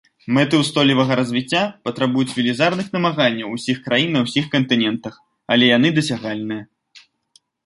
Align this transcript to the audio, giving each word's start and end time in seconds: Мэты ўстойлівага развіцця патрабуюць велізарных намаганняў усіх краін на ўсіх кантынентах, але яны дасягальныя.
Мэты 0.35 0.55
ўстойлівага 0.61 1.17
развіцця 1.19 1.59
патрабуюць 1.89 2.33
велізарных 2.37 2.87
намаганняў 2.97 3.53
усіх 3.59 3.77
краін 3.89 4.09
на 4.19 4.25
ўсіх 4.29 4.45
кантынентах, 4.57 5.13
але 5.57 5.65
яны 5.77 5.89
дасягальныя. 6.01 6.63